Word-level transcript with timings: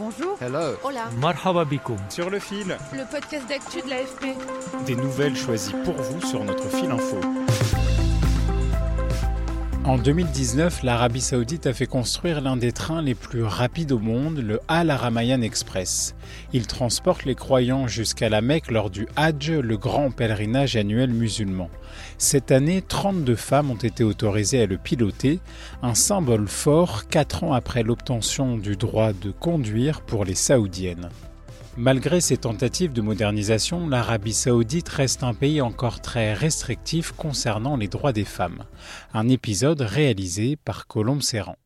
Bonjour. 0.00 0.38
Hello. 0.40 0.76
Hola. 0.82 1.10
Marhaba 1.18 1.66
bikoum. 1.66 1.98
Sur 2.08 2.30
le 2.30 2.38
fil, 2.38 2.74
Le 2.94 3.04
podcast 3.10 3.46
d'actu 3.46 3.82
de 3.82 3.90
l'AFP. 3.90 4.34
des 4.86 4.96
nouvelles 4.96 5.36
choisies 5.36 5.74
pour 5.84 5.94
vous 5.94 6.26
sur 6.26 6.42
notre 6.42 6.66
fil 6.70 6.90
info. 6.90 7.20
En 9.90 9.98
2019, 9.98 10.84
l'Arabie 10.84 11.20
saoudite 11.20 11.66
a 11.66 11.72
fait 11.72 11.88
construire 11.88 12.40
l'un 12.40 12.56
des 12.56 12.70
trains 12.70 13.02
les 13.02 13.16
plus 13.16 13.42
rapides 13.42 13.90
au 13.90 13.98
monde, 13.98 14.38
le 14.38 14.60
Al 14.68 14.88
Aramayan 14.88 15.42
Express. 15.42 16.14
Il 16.52 16.68
transporte 16.68 17.24
les 17.24 17.34
croyants 17.34 17.88
jusqu'à 17.88 18.28
la 18.28 18.40
Mecque 18.40 18.70
lors 18.70 18.88
du 18.88 19.08
Hajj, 19.16 19.50
le 19.50 19.76
grand 19.76 20.12
pèlerinage 20.12 20.76
annuel 20.76 21.10
musulman. 21.10 21.70
Cette 22.18 22.52
année, 22.52 22.82
32 22.86 23.34
femmes 23.34 23.72
ont 23.72 23.74
été 23.74 24.04
autorisées 24.04 24.62
à 24.62 24.66
le 24.66 24.78
piloter, 24.78 25.40
un 25.82 25.96
symbole 25.96 26.46
fort 26.46 27.08
quatre 27.08 27.42
ans 27.42 27.52
après 27.52 27.82
l'obtention 27.82 28.58
du 28.58 28.76
droit 28.76 29.12
de 29.12 29.32
conduire 29.32 30.02
pour 30.02 30.24
les 30.24 30.36
saoudiennes. 30.36 31.08
Malgré 31.76 32.20
ces 32.20 32.36
tentatives 32.36 32.92
de 32.92 33.00
modernisation, 33.00 33.88
l'Arabie 33.88 34.34
saoudite 34.34 34.88
reste 34.88 35.22
un 35.22 35.34
pays 35.34 35.60
encore 35.60 36.00
très 36.00 36.34
restrictif 36.34 37.12
concernant 37.12 37.76
les 37.76 37.86
droits 37.86 38.12
des 38.12 38.24
femmes. 38.24 38.64
Un 39.14 39.28
épisode 39.28 39.80
réalisé 39.80 40.56
par 40.56 40.88
Colombe 40.88 41.22
Serran. 41.22 41.56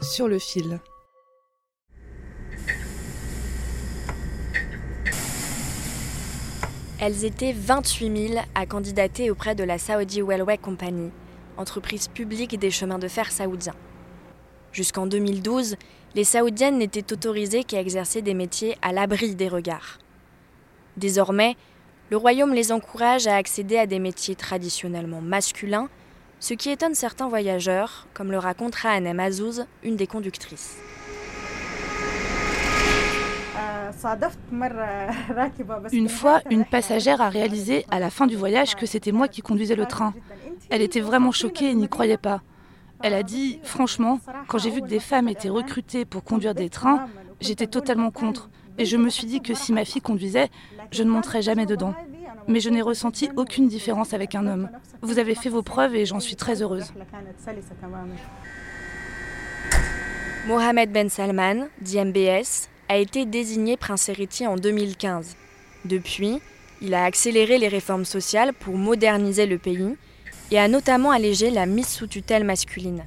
Sur 0.00 0.26
le 0.26 0.38
fil. 0.38 0.80
Elles 6.98 7.26
étaient 7.26 7.52
28 7.52 8.28
000 8.28 8.40
à 8.54 8.64
candidater 8.64 9.30
auprès 9.30 9.54
de 9.54 9.64
la 9.64 9.76
Saudi 9.78 10.22
Railway 10.22 10.56
Company, 10.56 11.10
entreprise 11.58 12.08
publique 12.08 12.58
des 12.58 12.70
chemins 12.70 12.98
de 12.98 13.06
fer 13.06 13.30
saoudiens. 13.30 13.74
Jusqu'en 14.72 15.06
2012, 15.06 15.76
les 16.16 16.24
Saoudiennes 16.24 16.78
n'étaient 16.78 17.12
autorisées 17.12 17.62
qu'à 17.62 17.78
exercer 17.78 18.22
des 18.22 18.32
métiers 18.32 18.78
à 18.80 18.90
l'abri 18.90 19.34
des 19.34 19.48
regards. 19.48 19.98
Désormais, 20.96 21.56
le 22.10 22.16
royaume 22.16 22.54
les 22.54 22.72
encourage 22.72 23.26
à 23.26 23.36
accéder 23.36 23.76
à 23.76 23.86
des 23.86 23.98
métiers 23.98 24.34
traditionnellement 24.34 25.20
masculins, 25.20 25.90
ce 26.40 26.54
qui 26.54 26.70
étonne 26.70 26.94
certains 26.94 27.28
voyageurs, 27.28 28.06
comme 28.14 28.30
le 28.30 28.38
raconte 28.38 28.76
Rahanem 28.76 29.20
Azouz, 29.20 29.66
une 29.82 29.96
des 29.96 30.06
conductrices. 30.06 30.78
Une 35.92 36.08
fois, 36.08 36.40
une 36.50 36.64
passagère 36.64 37.20
a 37.20 37.28
réalisé 37.28 37.84
à 37.90 38.00
la 38.00 38.08
fin 38.08 38.26
du 38.26 38.36
voyage 38.36 38.74
que 38.74 38.86
c'était 38.86 39.12
moi 39.12 39.28
qui 39.28 39.42
conduisais 39.42 39.76
le 39.76 39.84
train. 39.84 40.14
Elle 40.70 40.80
était 40.80 41.00
vraiment 41.00 41.32
choquée 41.32 41.70
et 41.70 41.74
n'y 41.74 41.88
croyait 41.88 42.16
pas. 42.16 42.40
Elle 43.02 43.14
a 43.14 43.22
dit, 43.22 43.60
franchement, 43.62 44.20
quand 44.48 44.58
j'ai 44.58 44.70
vu 44.70 44.80
que 44.80 44.86
des 44.86 45.00
femmes 45.00 45.28
étaient 45.28 45.48
recrutées 45.48 46.04
pour 46.04 46.24
conduire 46.24 46.54
des 46.54 46.70
trains, 46.70 47.06
j'étais 47.40 47.66
totalement 47.66 48.10
contre. 48.10 48.48
Et 48.78 48.84
je 48.84 48.96
me 48.96 49.08
suis 49.08 49.26
dit 49.26 49.40
que 49.40 49.54
si 49.54 49.72
ma 49.72 49.84
fille 49.84 50.02
conduisait, 50.02 50.48
je 50.90 51.02
ne 51.02 51.10
monterais 51.10 51.42
jamais 51.42 51.66
dedans. 51.66 51.94
Mais 52.48 52.60
je 52.60 52.70
n'ai 52.70 52.82
ressenti 52.82 53.28
aucune 53.36 53.68
différence 53.68 54.12
avec 54.14 54.34
un 54.34 54.46
homme. 54.46 54.68
Vous 55.02 55.18
avez 55.18 55.34
fait 55.34 55.48
vos 55.48 55.62
preuves 55.62 55.94
et 55.94 56.06
j'en 56.06 56.20
suis 56.20 56.36
très 56.36 56.62
heureuse. 56.62 56.92
Mohamed 60.46 60.92
Ben 60.92 61.08
Salman, 61.08 61.66
dit 61.80 61.98
MBS, 61.98 62.68
a 62.88 62.96
été 62.96 63.26
désigné 63.26 63.76
prince 63.76 64.08
héritier 64.08 64.46
en 64.46 64.56
2015. 64.56 65.36
Depuis, 65.84 66.40
il 66.80 66.94
a 66.94 67.04
accéléré 67.04 67.58
les 67.58 67.68
réformes 67.68 68.04
sociales 68.04 68.52
pour 68.52 68.76
moderniser 68.76 69.46
le 69.46 69.58
pays 69.58 69.96
et 70.50 70.58
a 70.58 70.68
notamment 70.68 71.10
allégé 71.10 71.50
la 71.50 71.66
mise 71.66 71.88
sous 71.88 72.06
tutelle 72.06 72.44
masculine. 72.44 73.04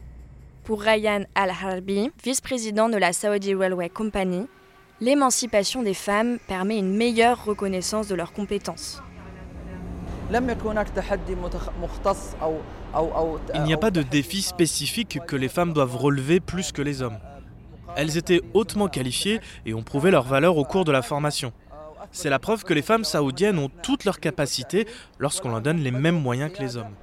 Pour 0.63 0.81
Ryan 0.81 1.23
Al-Harbi, 1.35 2.11
vice-président 2.23 2.89
de 2.89 2.97
la 2.97 3.13
Saudi 3.13 3.55
Railway 3.55 3.89
Company, 3.89 4.45
l'émancipation 5.01 5.81
des 5.81 5.94
femmes 5.94 6.38
permet 6.47 6.78
une 6.78 6.95
meilleure 6.95 7.44
reconnaissance 7.44 8.07
de 8.07 8.16
leurs 8.16 8.33
compétences. 8.33 9.01
Il 10.31 10.39
n'y 13.63 13.73
a 13.73 13.78
pas 13.78 13.91
de 13.91 14.03
défi 14.03 14.41
spécifique 14.41 15.19
que 15.25 15.35
les 15.35 15.49
femmes 15.49 15.73
doivent 15.73 15.95
relever 15.95 16.39
plus 16.39 16.72
que 16.72 16.81
les 16.81 17.01
hommes. 17.01 17.17
Elles 17.95 18.17
étaient 18.17 18.41
hautement 18.53 18.88
qualifiées 18.88 19.39
et 19.66 19.73
ont 19.73 19.81
prouvé 19.81 20.11
leur 20.11 20.23
valeur 20.23 20.57
au 20.57 20.66
cours 20.66 20.85
de 20.85 20.91
la 20.91 21.01
formation. 21.01 21.51
C'est 22.11 22.29
la 22.29 22.39
preuve 22.39 22.63
que 22.63 22.73
les 22.73 22.81
femmes 22.81 23.03
saoudiennes 23.03 23.57
ont 23.57 23.69
toutes 23.81 24.05
leurs 24.05 24.19
capacités 24.19 24.88
lorsqu'on 25.17 25.49
leur 25.49 25.61
donne 25.61 25.79
les 25.79 25.91
mêmes 25.91 26.19
moyens 26.19 26.51
que 26.51 26.61
les 26.61 26.78
hommes. 26.78 26.94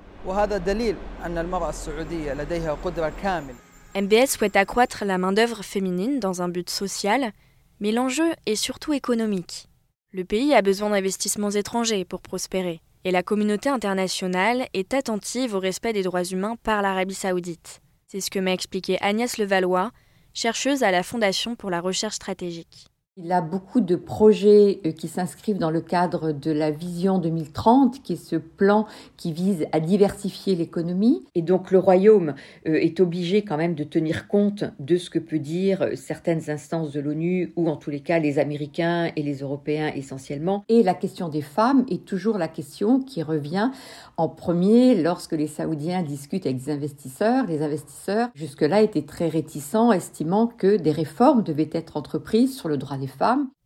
MBS 3.95 4.27
souhaite 4.27 4.57
accroître 4.57 5.05
la 5.05 5.19
main-d'œuvre 5.19 5.63
féminine 5.63 6.19
dans 6.19 6.43
un 6.43 6.49
but 6.49 6.69
social, 6.69 7.31
mais 7.79 7.93
l'enjeu 7.93 8.33
est 8.45 8.57
surtout 8.57 8.93
économique. 8.93 9.69
Le 10.11 10.25
pays 10.25 10.53
a 10.53 10.63
besoin 10.63 10.91
d'investissements 10.91 11.53
étrangers 11.53 12.05
pour 12.05 12.23
prospérer, 12.23 12.81
et 13.05 13.13
la 13.13 13.23
communauté 13.23 13.69
internationale 13.69 14.67
est 14.75 14.95
attentive 14.95 15.55
au 15.55 15.61
respect 15.61 15.93
des 15.93 16.03
droits 16.03 16.25
humains 16.25 16.57
par 16.61 16.83
l'Arabie 16.83 17.15
saoudite. 17.15 17.81
C'est 18.09 18.21
ce 18.21 18.31
que 18.31 18.41
m'a 18.41 18.53
expliqué 18.53 18.99
Agnès 19.03 19.39
Levallois, 19.39 19.93
chercheuse 20.35 20.83
à 20.83 20.91
la 20.91 21.05
Fondation 21.05 21.55
pour 21.55 21.71
la 21.71 21.81
recherche 21.81 22.17
stratégique. 22.17 22.89
Il 23.19 23.33
a 23.33 23.41
beaucoup 23.41 23.81
de 23.81 23.97
projets 23.97 24.81
euh, 24.85 24.93
qui 24.93 25.09
s'inscrivent 25.09 25.57
dans 25.57 25.71
le 25.71 25.81
cadre 25.81 26.33
de 26.33 26.51
la 26.51 26.71
vision 26.71 27.19
2030, 27.19 28.03
qui 28.03 28.13
est 28.13 28.17
ce 28.17 28.37
plan 28.37 28.85
qui 29.17 29.33
vise 29.33 29.65
à 29.73 29.81
diversifier 29.81 30.55
l'économie. 30.55 31.25
Et 31.35 31.41
donc 31.41 31.71
le 31.71 31.79
royaume 31.79 32.35
euh, 32.69 32.75
est 32.75 33.01
obligé 33.01 33.41
quand 33.41 33.57
même 33.57 33.75
de 33.75 33.85
tenir 33.85 34.29
compte 34.29 34.65
de 34.81 34.99
ce 34.99 35.09
que 35.09 35.19
peut 35.19 35.39
dire 35.39 35.81
euh, 35.81 35.95
certaines 35.95 36.51
instances 36.51 36.93
de 36.93 37.01
l'ONU, 37.01 37.55
ou 37.57 37.71
en 37.71 37.77
tous 37.77 37.89
les 37.89 38.01
cas 38.01 38.19
les 38.19 38.39
Américains 38.39 39.11
et 39.17 39.23
les 39.23 39.37
Européens 39.37 39.91
essentiellement. 39.95 40.63
Et 40.69 40.83
la 40.83 40.93
question 40.93 41.31
des 41.31 41.41
femmes 41.41 41.87
est 41.89 42.05
toujours 42.05 42.37
la 42.37 42.49
question 42.49 43.01
qui 43.01 43.23
revient 43.23 43.71
en 44.19 44.29
premier 44.29 44.95
lorsque 44.95 45.33
les 45.33 45.47
Saoudiens 45.47 46.03
discutent 46.03 46.45
avec 46.45 46.59
des 46.59 46.71
investisseurs. 46.71 47.47
Les 47.47 47.63
investisseurs, 47.63 48.29
jusque-là, 48.35 48.83
étaient 48.83 49.07
très 49.07 49.29
réticents, 49.29 49.91
estimant 49.91 50.49
que 50.49 50.77
des 50.77 50.93
réformes 50.93 51.43
devaient 51.43 51.71
être 51.73 51.97
entreprises 51.97 52.55
sur 52.55 52.69
le 52.69 52.77
droit 52.77 52.99
des 52.99 53.06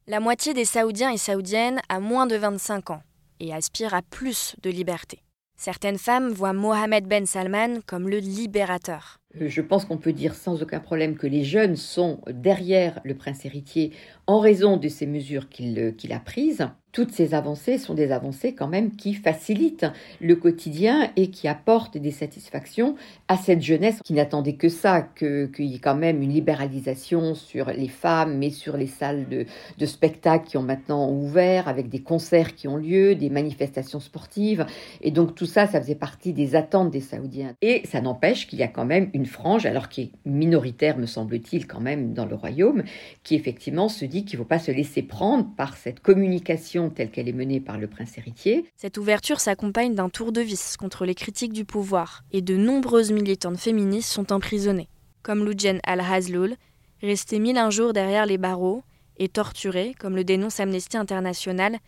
La 0.07 0.21
moitié 0.21 0.55
des 0.55 0.65
Saoudiens 0.65 1.11
et 1.11 1.19
Saoudiennes 1.19 1.81
a 1.89 2.01
moins 2.01 2.27
de 2.27 2.37
25 2.37 2.91
ans 2.91 3.03
et 3.39 3.55
aspire 3.55 3.95
à 3.95 4.03
plus 4.03 4.57
de 4.63 4.71
liberté. 4.71 5.23
Certaines 5.57 5.99
femmes 5.99 6.31
voient 6.31 6.53
Mohamed 6.53 7.07
Ben 7.07 7.27
Salman 7.27 7.81
comme 7.87 8.09
le 8.09 8.19
libérateur. 8.19 9.20
Je 9.39 9.61
pense 9.61 9.85
qu'on 9.85 9.97
peut 9.97 10.13
dire 10.13 10.35
sans 10.35 10.61
aucun 10.61 10.81
problème 10.81 11.17
que 11.17 11.29
les 11.29 11.45
jeunes 11.45 11.77
sont 11.77 12.21
derrière 12.29 13.01
le 13.05 13.17
prince 13.17 13.45
héritier 13.45 13.93
en 14.27 14.41
raison 14.41 14.77
de 14.77 14.89
ces 14.89 15.07
mesures 15.07 15.49
qu'il 15.49 15.95
qu'il 15.97 16.13
a 16.13 16.19
prises. 16.19 16.67
Toutes 16.93 17.13
ces 17.13 17.35
avancées 17.35 17.79
sont 17.79 17.95
des 17.95 18.11
avancées 18.11 18.53
quand 18.53 18.67
même 18.67 18.97
qui 18.97 19.15
facilitent 19.15 19.87
le 20.21 20.35
quotidien 20.35 21.13
et 21.15 21.31
qui 21.31 21.47
apportent 21.47 21.97
des 21.97 22.11
satisfactions 22.11 22.97
à 23.29 23.37
cette 23.37 23.63
jeunesse 23.63 24.01
qui 24.05 24.13
n'attendait 24.13 24.55
que 24.55 24.69
ça, 24.69 25.03
qu'il 25.03 25.67
y 25.67 25.77
ait 25.77 25.79
quand 25.79 25.95
même 25.95 26.21
une 26.21 26.33
libéralisation 26.33 27.37
sur 27.37 27.67
les 27.67 27.87
femmes, 27.87 28.39
mais 28.39 28.51
sur 28.51 28.77
les 28.77 28.89
salles 28.89 29.29
de, 29.29 29.47
de 29.79 29.87
spectacle 29.87 30.49
qui 30.49 30.57
ont 30.57 30.63
maintenant 30.63 31.09
ouvert, 31.13 31.69
avec 31.69 31.89
des 31.89 32.03
concerts 32.03 32.57
qui 32.57 32.67
ont 32.67 32.77
lieu, 32.77 33.15
des 33.15 33.31
manifestations 33.31 34.01
sportives. 34.01 34.67
Et 35.01 35.13
donc 35.13 35.37
tout 35.37 35.47
ça, 35.47 35.69
ça 35.69 35.81
faisait 35.81 35.95
partie 35.95 36.33
des 36.33 36.57
attentes 36.57 36.91
des 36.91 37.01
Saoudiens. 37.01 37.55
Et 37.63 37.83
ça 37.87 38.01
n'empêche 38.01 38.49
qu'il 38.49 38.59
y 38.59 38.65
a 38.65 38.69
quand 38.69 38.85
même 38.85 39.11
une 39.15 39.20
frange, 39.27 39.67
alors 39.67 39.89
qui 39.89 40.03
est 40.03 40.11
minoritaire, 40.25 40.99
me 40.99 41.07
semble-t-il, 41.07 41.67
quand 41.67 41.81
même 41.81 42.13
dans 42.13 42.27
le 42.27 42.35
royaume, 42.35 42.83
qui 43.23 43.35
effectivement 43.35 43.89
se 43.89 44.05
dit 44.05 44.25
qu'il 44.25 44.39
ne 44.39 44.45
faut 44.45 44.49
pas 44.49 44.59
se 44.59 44.71
laisser 44.71 45.03
prendre 45.03 45.49
par 45.57 45.77
cette 45.77 46.01
communication 46.01 46.91
telle 46.91 47.11
qu'elle 47.11 47.29
est 47.29 47.33
menée 47.33 47.61
par 47.61 47.79
le 47.79 47.87
prince 47.87 48.19
héritier. 48.19 48.65
Cette 48.77 48.99
ouverture 48.99 49.41
s'accompagne 49.41 49.95
d'un 49.95 50.09
tour 50.09 50.33
de 50.33 50.41
vis 50.41 50.77
contre 50.77 51.05
les 51.05 51.15
critiques 51.15 51.53
du 51.53 51.65
pouvoir 51.65 52.23
et 52.33 52.43
de 52.43 52.57
nombreuses 52.57 53.13
militantes 53.13 53.59
féministes 53.59 54.11
sont 54.11 54.33
emprisonnées, 54.33 54.89
comme 55.23 55.45
Loujen 55.45 55.81
Al-Hazloul, 55.85 56.57
restée 57.03 57.39
mille 57.39 57.59
un 57.59 57.71
jours 57.71 57.93
derrière 57.93 58.27
les 58.27 58.39
barreaux 58.39 58.83
et 59.19 59.29
torturée, 59.29 59.95
comme 59.99 60.17
le 60.17 60.25
dénonce 60.25 60.61
Amnesty 60.61 60.97
International, 60.97 61.79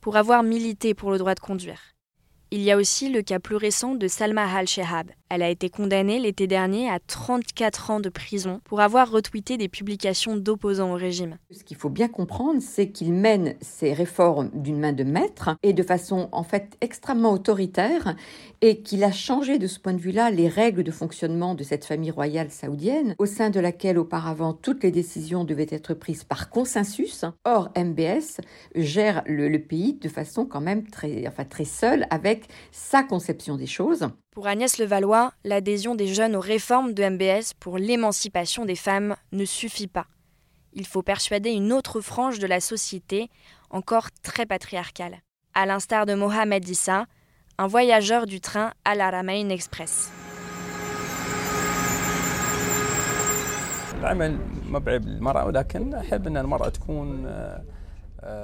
pour 0.00 0.16
avoir 0.16 0.42
milité 0.42 0.94
pour 0.94 1.10
le 1.10 1.18
droit 1.18 1.34
de 1.34 1.40
conduire. 1.40 1.80
Il 2.50 2.60
y 2.60 2.70
a 2.70 2.76
aussi 2.76 3.08
le 3.08 3.22
cas 3.22 3.38
plus 3.38 3.56
récent 3.56 3.94
de 3.94 4.08
Salma 4.08 4.44
Al-Shehab. 4.44 5.10
Elle 5.34 5.42
a 5.42 5.48
été 5.48 5.70
condamnée 5.70 6.18
l'été 6.18 6.46
dernier 6.46 6.90
à 6.90 6.98
34 6.98 7.90
ans 7.90 8.00
de 8.00 8.10
prison 8.10 8.60
pour 8.64 8.80
avoir 8.80 9.10
retweeté 9.10 9.56
des 9.56 9.70
publications 9.70 10.36
d'opposants 10.36 10.92
au 10.92 10.96
régime. 10.96 11.38
Ce 11.50 11.64
qu'il 11.64 11.78
faut 11.78 11.88
bien 11.88 12.08
comprendre, 12.08 12.60
c'est 12.60 12.90
qu'il 12.90 13.14
mène 13.14 13.54
ces 13.62 13.94
réformes 13.94 14.50
d'une 14.52 14.78
main 14.78 14.92
de 14.92 15.04
maître 15.04 15.56
et 15.62 15.72
de 15.72 15.82
façon 15.82 16.28
en 16.32 16.42
fait 16.42 16.76
extrêmement 16.82 17.32
autoritaire 17.32 18.14
et 18.60 18.82
qu'il 18.82 19.02
a 19.04 19.10
changé 19.10 19.58
de 19.58 19.66
ce 19.66 19.80
point 19.80 19.94
de 19.94 20.02
vue-là 20.02 20.30
les 20.30 20.48
règles 20.48 20.82
de 20.82 20.90
fonctionnement 20.90 21.54
de 21.54 21.64
cette 21.64 21.86
famille 21.86 22.10
royale 22.10 22.50
saoudienne 22.50 23.14
au 23.18 23.24
sein 23.24 23.48
de 23.48 23.58
laquelle 23.58 23.96
auparavant 23.96 24.52
toutes 24.52 24.82
les 24.82 24.90
décisions 24.90 25.44
devaient 25.44 25.66
être 25.70 25.94
prises 25.94 26.24
par 26.24 26.50
consensus. 26.50 27.24
Or, 27.46 27.70
MBS 27.74 28.42
gère 28.74 29.22
le, 29.24 29.48
le 29.48 29.62
pays 29.62 29.94
de 29.94 30.10
façon 30.10 30.44
quand 30.44 30.60
même 30.60 30.86
très, 30.86 31.26
enfin, 31.26 31.46
très 31.46 31.64
seule 31.64 32.06
avec 32.10 32.48
sa 32.70 33.02
conception 33.02 33.56
des 33.56 33.66
choses. 33.66 34.10
Pour 34.32 34.46
Agnès 34.46 34.78
Levallois, 34.78 35.21
l'adhésion 35.44 35.94
des 35.94 36.12
jeunes 36.12 36.36
aux 36.36 36.40
réformes 36.40 36.94
de 36.94 37.02
MBS 37.04 37.54
pour 37.58 37.78
l'émancipation 37.78 38.64
des 38.64 38.76
femmes 38.76 39.16
ne 39.32 39.44
suffit 39.44 39.86
pas. 39.86 40.06
Il 40.72 40.86
faut 40.86 41.02
persuader 41.02 41.50
une 41.50 41.72
autre 41.72 42.00
frange 42.00 42.38
de 42.38 42.46
la 42.46 42.60
société, 42.60 43.30
encore 43.70 44.08
très 44.22 44.46
patriarcale. 44.46 45.18
À 45.54 45.66
l'instar 45.66 46.06
de 46.06 46.14
Mohamed 46.14 46.66
Issa, 46.66 47.06
un 47.58 47.66
voyageur 47.66 48.26
du 48.26 48.40
train 48.40 48.72
Al 48.84 49.00
Aramain 49.00 49.50
Express. 49.50 50.10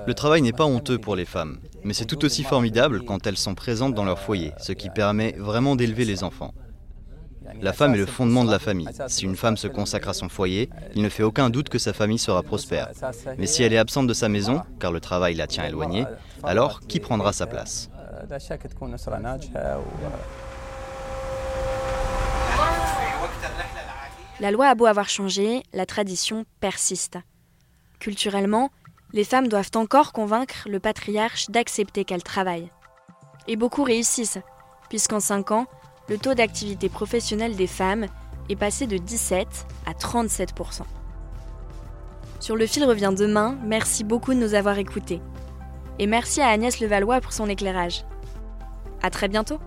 Le 0.07 0.13
travail 0.13 0.43
n'est 0.43 0.53
pas 0.53 0.67
honteux 0.67 0.99
pour 0.99 1.17
les 1.17 1.25
femmes, 1.25 1.59
mais 1.85 1.95
c'est 1.95 2.05
tout 2.05 2.25
aussi 2.25 2.45
formidable 2.45 3.05
quand 3.05 3.27
elles 3.27 3.37
sont 3.37 3.55
présentes 3.55 3.95
dans 3.95 4.05
leur 4.05 4.19
foyer, 4.19 4.53
ce 4.59 4.73
qui 4.73 4.91
permet 4.91 5.33
vraiment 5.39 5.77
d'élever 5.77 6.05
les 6.05 6.25
enfants. 6.25 6.53
La 7.61 7.73
femme 7.73 7.95
est 7.95 7.99
le 7.99 8.07
fondement 8.07 8.45
de 8.45 8.51
la 8.51 8.59
famille. 8.59 8.89
Si 9.09 9.25
une 9.25 9.37
femme 9.37 9.57
se 9.57 9.69
consacre 9.69 10.09
à 10.09 10.15
son 10.15 10.29
foyer, 10.29 10.71
il 10.95 11.03
ne 11.03 11.09
fait 11.09 11.23
aucun 11.23 11.51
doute 11.51 11.69
que 11.69 11.79
sa 11.79 11.93
famille 11.93 12.19
sera 12.19 12.43
prospère. 12.43 12.91
Mais 13.39 13.47
si 13.47 13.63
elle 13.63 13.73
est 13.73 13.79
absente 13.79 14.07
de 14.07 14.15
sa 14.15 14.29
maison, 14.29 14.63
car 14.81 14.93
le 14.93 15.01
travail 15.01 15.35
la 15.35 15.47
tient 15.47 15.65
éloignée, 15.65 16.05
alors 16.43 16.81
qui 16.81 17.01
prendra 17.01 17.33
sa 17.33 17.47
place? 17.47 17.91
La 24.41 24.51
loi 24.51 24.69
a 24.69 24.75
beau 24.75 24.87
avoir 24.87 25.09
changé, 25.09 25.63
la 25.73 25.87
tradition 25.87 26.45
persiste. 26.61 27.19
Culturellement, 27.99 28.71
les 29.13 29.25
femmes 29.25 29.49
doivent 29.49 29.71
encore 29.75 30.13
convaincre 30.13 30.69
le 30.69 30.79
patriarche 30.79 31.51
d'accepter 31.51 32.05
qu'elles 32.05 32.23
travaillent. 32.23 32.71
Et 33.49 33.57
beaucoup 33.57 33.83
réussissent, 33.83 34.39
puisqu'en 34.91 35.21
5 35.21 35.51
ans, 35.51 35.67
le 36.09 36.19
taux 36.19 36.35
d'activité 36.35 36.89
professionnelle 36.89 37.57
des 37.57 37.67
femmes 37.67 38.07
est 38.49 38.57
passé 38.57 38.87
de 38.87 38.97
17 38.97 39.47
à 39.87 39.93
37% 39.93 40.83
Sur 42.41 42.57
le 42.57 42.67
fil 42.67 42.85
revient 42.85 43.13
demain, 43.17 43.59
merci 43.63 44.05
beaucoup 44.05 44.33
de 44.33 44.39
nous 44.39 44.55
avoir 44.55 44.79
écoutés. 44.79 45.21
Et 45.99 46.07
merci 46.07 46.41
à 46.41 46.49
Agnès 46.49 46.81
Levallois 46.81 47.21
pour 47.21 47.33
son 47.33 47.49
éclairage. 47.49 48.05
À 49.03 49.11
très 49.11 49.29
bientôt! 49.29 49.59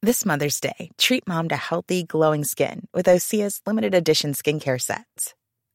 This 0.00 0.24
Mother's 0.24 0.60
Day, 0.60 0.90
treat 0.96 1.26
mom 1.26 1.48
to 1.48 1.56
healthy, 1.56 2.04
glowing 2.04 2.44
skin 2.44 2.86
with 2.94 3.06
Osea's 3.06 3.60
limited 3.66 3.94
edition 3.94 4.32
skincare 4.32 4.80
sets. 4.80 5.34